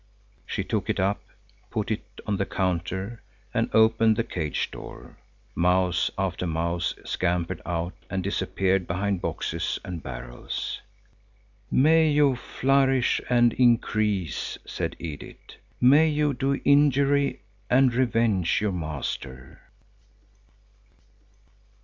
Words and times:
She 0.47 0.63
took 0.63 0.89
it 0.89 0.99
up, 0.99 1.21
put 1.69 1.91
it 1.91 2.01
on 2.25 2.37
the 2.37 2.45
counter, 2.47 3.21
and 3.53 3.69
opened 3.71 4.15
the 4.15 4.23
cage 4.23 4.71
door. 4.71 5.19
Mouse 5.53 6.09
after 6.17 6.47
mouse 6.47 6.95
scampered 7.05 7.61
out 7.67 7.93
and 8.09 8.23
disappeared 8.23 8.87
behind 8.87 9.21
boxes 9.21 9.77
and 9.85 10.01
barrels. 10.01 10.81
"May 11.69 12.09
you 12.09 12.35
flourish 12.35 13.21
and 13.29 13.53
increase," 13.53 14.57
said 14.65 14.95
Edith. 14.97 15.57
"May 15.79 16.09
you 16.09 16.33
do 16.33 16.59
injury 16.65 17.41
and 17.69 17.93
revenge 17.93 18.59
your 18.59 18.71
master!" 18.71 19.61